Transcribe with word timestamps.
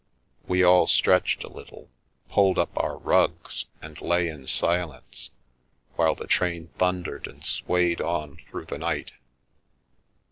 We 0.47 0.63
all 0.63 0.87
stretched 0.87 1.43
a 1.43 1.47
little, 1.47 1.91
pulled 2.27 2.57
up 2.57 2.71
our 2.75 2.97
rugs 2.97 3.67
and 3.83 4.01
lay 4.01 4.29
in 4.29 4.47
silence, 4.47 5.29
while 5.95 6.15
the 6.15 6.25
train 6.25 6.69
thundered 6.79 7.27
and 7.27 7.43
swayed 7.45 8.01
on 8.01 8.37
through 8.49 8.65
the 8.65 8.79
night. 8.79 9.11